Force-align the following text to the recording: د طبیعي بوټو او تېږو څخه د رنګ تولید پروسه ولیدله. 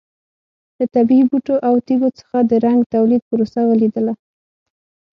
د 0.77 0.79
طبیعي 0.95 1.23
بوټو 1.29 1.55
او 1.67 1.73
تېږو 1.87 2.09
څخه 2.19 2.37
د 2.49 2.51
رنګ 2.65 2.79
تولید 2.93 3.21
پروسه 3.29 3.59
ولیدله. 3.65 4.13